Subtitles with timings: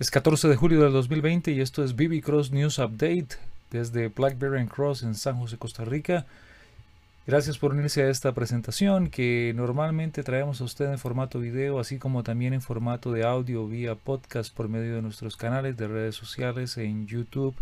[0.00, 3.36] Es 14 de julio del 2020 y esto es BB Cross News Update
[3.70, 6.24] desde Blackberry Cross en San José, Costa Rica.
[7.26, 11.98] Gracias por unirse a esta presentación que normalmente traemos a usted en formato video, así
[11.98, 16.14] como también en formato de audio vía podcast por medio de nuestros canales de redes
[16.14, 17.54] sociales en YouTube,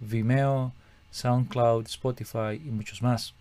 [0.00, 0.72] Vimeo,
[1.12, 3.34] SoundCloud, Spotify y muchos más.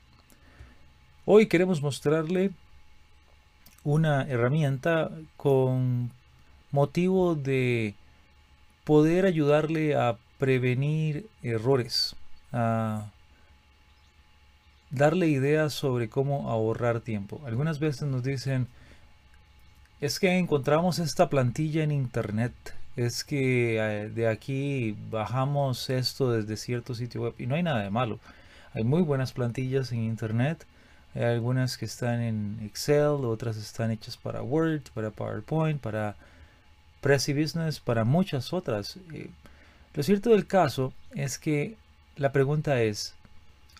[1.25, 2.51] Hoy queremos mostrarle
[3.83, 6.11] una herramienta con
[6.71, 7.95] motivo de
[8.87, 12.15] poder ayudarle a prevenir errores,
[12.53, 13.11] a
[14.91, 17.41] darle ideas sobre cómo ahorrar tiempo.
[17.45, 18.67] Algunas veces nos dicen,
[19.99, 22.53] es que encontramos esta plantilla en internet,
[22.95, 27.83] es que eh, de aquí bajamos esto desde cierto sitio web y no hay nada
[27.83, 28.19] de malo.
[28.73, 30.65] Hay muy buenas plantillas en internet,
[31.13, 36.15] hay algunas que están en Excel, otras están hechas para Word, para PowerPoint, para
[37.01, 38.97] Prezi Business, para muchas otras.
[39.13, 39.29] Eh,
[39.93, 41.75] lo cierto del caso es que
[42.15, 43.15] la pregunta es,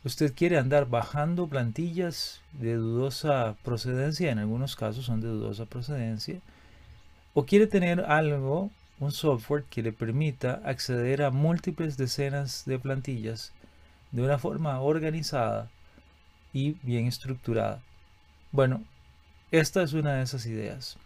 [0.04, 4.32] ¿usted quiere andar bajando plantillas de dudosa procedencia?
[4.32, 6.40] En algunos casos son de dudosa procedencia.
[7.34, 13.54] ¿O quiere tener algo, un software que le permita acceder a múltiples decenas de plantillas
[14.12, 15.70] de una forma organizada
[16.54, 17.82] y bien estructurada?
[18.52, 18.84] Bueno,
[19.52, 20.98] esta es una de esas ideas.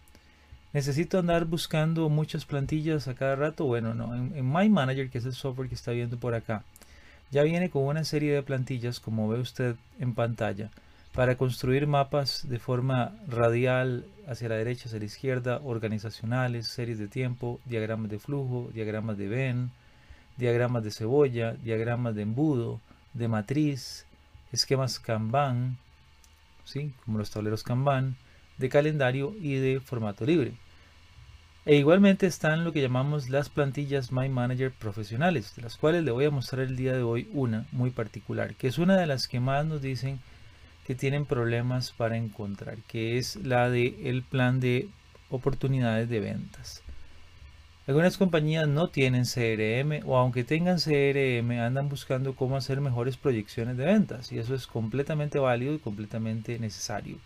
[0.74, 3.66] Necesito andar buscando muchas plantillas a cada rato.
[3.66, 4.16] Bueno, no.
[4.16, 6.64] En, My Manager, que es el software que está viendo por acá,
[7.30, 10.70] ya viene con una serie de plantillas, como ve usted en pantalla,
[11.14, 17.10] para construir mapas de forma radial hacia la derecha, hacia la izquierda, organizacionales, series de
[17.10, 19.72] tiempo, diagramas de flujo, diagramas de Venn,
[20.38, 22.80] diagramas de cebolla, diagramas de embudo,
[23.14, 24.06] de matriz,
[24.54, 25.78] esquemas Kanban,
[26.64, 26.94] ¿sí?
[27.06, 28.16] como los tableros Kanban,
[28.62, 30.54] de calendario y de formato libre.
[31.66, 36.12] E igualmente están lo que llamamos las plantillas My Manager profesionales, de las cuales le
[36.12, 39.28] voy a mostrar el día de hoy una muy particular, que es una de las
[39.28, 40.20] que más nos dicen
[40.88, 44.90] que tienen problemas para encontrar, que es la de el plan de
[45.30, 46.82] oportunidades de ventas.
[47.88, 53.78] Algunas compañías no tienen CRM o aunque tengan CRM andan buscando cómo hacer mejores proyecciones
[53.78, 57.18] de ventas y eso es completamente válido y completamente necesario.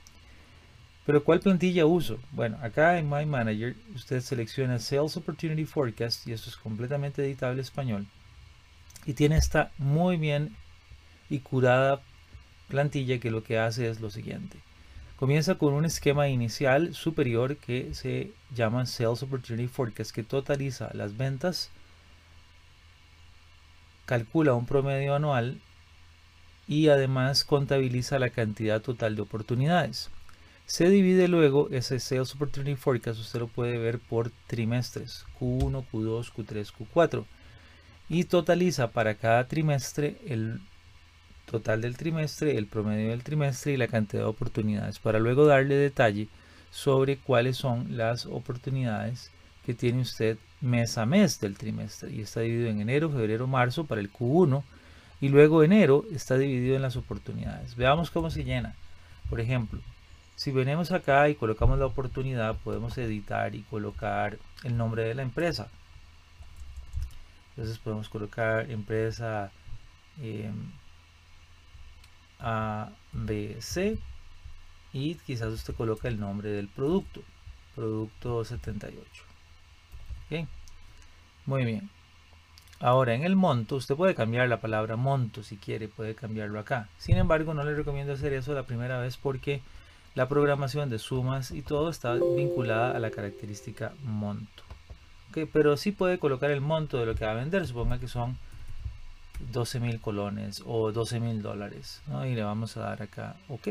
[1.06, 2.18] Pero ¿cuál plantilla uso?
[2.32, 7.62] Bueno, acá en My Manager usted selecciona Sales Opportunity Forecast y eso es completamente editable
[7.62, 8.08] español.
[9.06, 10.56] Y tiene esta muy bien
[11.30, 12.02] y curada
[12.68, 14.58] plantilla que lo que hace es lo siguiente.
[15.18, 21.16] Comienza con un esquema inicial superior que se llama Sales Opportunity Forecast que totaliza las
[21.16, 21.70] ventas,
[24.08, 25.62] calcula un promedio anual
[26.68, 30.10] y además contabiliza la cantidad total de oportunidades.
[30.66, 36.32] Se divide luego ese Sales Opportunity Forecast, usted lo puede ver por trimestres, Q1, Q2,
[36.34, 37.26] Q3, Q4.
[38.10, 40.60] Y totaliza para cada trimestre el
[41.46, 45.76] total del trimestre, el promedio del trimestre y la cantidad de oportunidades, para luego darle
[45.76, 46.30] detalle
[46.72, 49.32] sobre cuáles son las oportunidades
[49.66, 52.12] que tiene usted mes a mes del trimestre.
[52.12, 54.64] Y está dividido en enero, febrero, marzo para el Q1
[55.22, 57.76] y luego enero está dividido en las oportunidades.
[57.76, 58.76] Veamos cómo se llena.
[59.30, 59.82] Por ejemplo,
[60.36, 65.22] si venimos acá y colocamos la oportunidad, podemos editar y colocar el nombre de la
[65.22, 65.70] empresa.
[67.52, 69.50] Entonces podemos colocar empresa
[70.22, 70.52] eh,
[72.40, 73.98] ABC
[74.92, 77.22] y quizás usted coloca el nombre del producto,
[77.76, 79.06] producto 78.
[80.30, 80.48] Bien,
[81.46, 81.90] muy bien.
[82.82, 86.90] Ahora en el monto, usted puede cambiar la palabra monto si quiere, puede cambiarlo acá.
[86.98, 89.62] Sin embargo, no le recomiendo hacer eso la primera vez porque
[90.16, 94.64] la programación de sumas y todo está vinculada a la característica monto.
[95.52, 97.68] pero sí puede colocar el monto de lo que va a vender.
[97.68, 98.38] Suponga que son
[99.52, 102.02] 12 mil colones o 12 mil dólares.
[102.26, 103.68] Y le vamos a dar acá OK.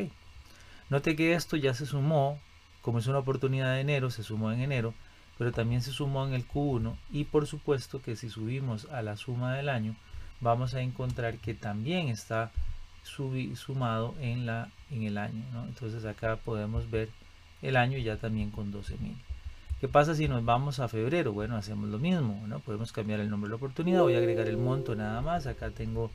[0.90, 2.38] Note que esto ya se sumó.
[2.82, 4.92] Como es una oportunidad de enero, se sumó en enero.
[5.38, 6.94] Pero también se sumó en el Q1.
[7.10, 9.96] Y por supuesto que si subimos a la suma del año,
[10.42, 12.50] vamos a encontrar que también está
[13.04, 15.42] sumado en, la, en el año.
[15.66, 17.08] Entonces acá podemos ver
[17.62, 19.14] el año ya también con 12.000.
[19.80, 21.32] ¿Qué pasa si nos vamos a febrero?
[21.32, 22.42] Bueno, hacemos lo mismo.
[22.46, 22.60] ¿no?
[22.60, 24.02] Podemos cambiar el nombre de la oportunidad.
[24.02, 25.46] Voy a agregar el monto nada más.
[25.46, 26.10] Acá tengo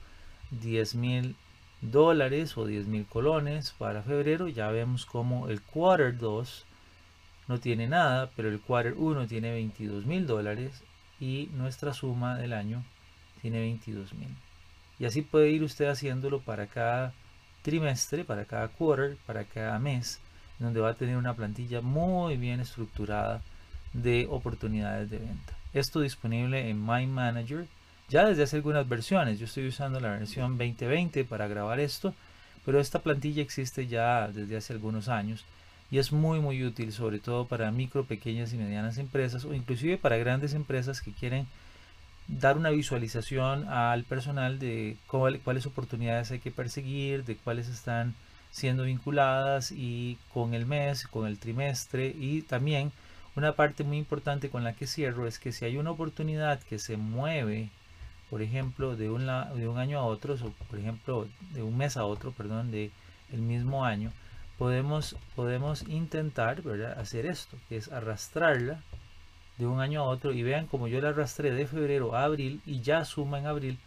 [0.64, 1.36] 10.000
[1.82, 4.48] dólares o 10.000 colones para febrero.
[4.48, 6.66] Ya vemos como el quarter 2
[7.48, 10.84] no tiene nada, pero el quarter 1 tiene 22.000 dólares
[11.20, 12.84] y nuestra suma del año
[13.42, 14.06] tiene 22.000.
[15.00, 17.14] Y así puede ir usted haciéndolo para cada
[17.70, 20.20] trimestre, para cada quarter, para cada mes,
[20.58, 23.42] donde va a tener una plantilla muy bien estructurada
[23.94, 25.54] de oportunidades de venta.
[25.74, 27.66] esto disponible en My Manager
[28.10, 29.40] ya desde hace algunas versiones.
[29.40, 32.14] Yo estoy usando la versión 2020 para grabar esto,
[32.66, 35.46] pero esta plantilla existe ya desde hace algunos años
[35.92, 39.98] y es muy muy útil sobre todo para micro, pequeñas y medianas empresas o inclusive
[39.98, 41.48] para grandes empresas que quieren
[42.30, 48.14] dar una visualización al personal de cuáles oportunidades hay que perseguir, de cuáles están
[48.52, 52.16] siendo vinculadas y con el mes, con el trimestre.
[52.18, 52.92] Y también
[53.36, 56.78] una parte muy importante con la que cierro es que si hay una oportunidad que
[56.78, 57.70] se mueve,
[58.30, 62.32] por ejemplo, de un, año a otro, o por ejemplo, de un mes a otro,
[62.32, 62.92] perdón, de
[63.32, 64.12] el mismo año,
[64.58, 66.62] podemos, podemos intentar
[66.98, 68.82] hacer esto, que es arrastrarla
[69.60, 72.62] de un año a otro y vean como yo la arrastré de febrero a abril
[72.66, 73.78] y ya suma en abril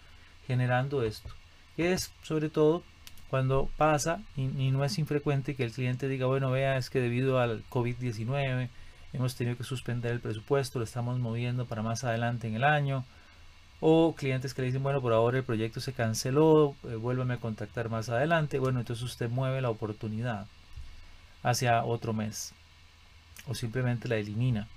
[0.47, 1.31] generando esto,
[1.77, 2.83] es sobre todo
[3.31, 7.41] cuando pasa y, no es infrecuente que el cliente diga, bueno, vea, es que debido
[7.41, 8.69] al COVID-19
[9.15, 13.05] hemos tenido que suspender el presupuesto, lo estamos moviendo para más adelante en el año.
[13.81, 17.39] O clientes que le dicen, bueno, por ahora el proyecto se canceló, eh, vuélvame a
[17.39, 18.59] contactar más adelante.
[18.59, 20.47] Bueno, entonces usted mueve la oportunidad
[21.43, 22.55] hacia otro mes.
[23.49, 24.69] O simplemente la elimina.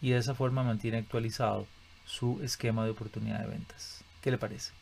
[0.00, 1.66] Y de esa forma mantiene actualizado
[2.04, 4.04] su esquema de oportunidad de ventas.
[4.20, 4.72] ¿Qué le parece?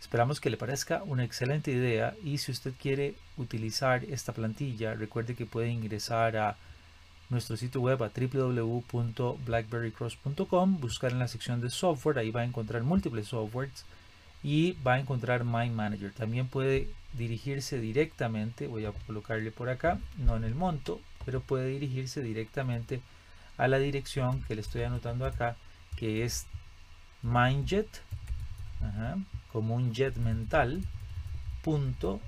[0.00, 5.34] Esperamos que le parezca una excelente idea y si usted quiere utilizar esta plantilla, recuerde
[5.34, 6.56] que puede ingresar a
[7.28, 12.82] nuestro sitio web a www.blackberrycross.com, buscar en la sección de software, ahí va a encontrar
[12.82, 13.84] múltiples softwares
[14.42, 16.12] y va a encontrar My Manager.
[16.12, 21.68] También puede dirigirse directamente, voy a colocarle por acá, no en el monto, pero puede
[21.68, 23.00] dirigirse directamente a
[23.68, 25.56] la dirección que le estoy anotando acá,
[25.96, 26.46] que es
[27.22, 28.02] Mindjet
[29.52, 30.82] como un jet mental
[31.62, 32.20] punto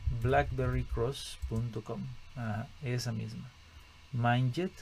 [2.82, 3.50] esa misma.
[4.12, 4.72] mindjet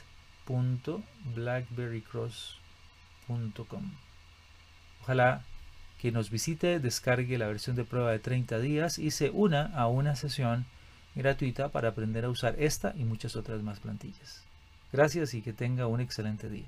[0.45, 1.01] punto
[1.35, 3.91] blackberrycross.com
[5.01, 5.45] ojalá
[5.99, 9.87] que nos visite descargue la versión de prueba de 30 días y se una a
[9.87, 10.65] una sesión
[11.15, 14.50] gratuita para aprender a usar esta y muchas otras más plantillas
[14.91, 16.67] gracias y que tenga un excelente día